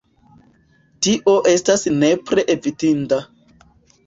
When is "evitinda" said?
2.55-3.21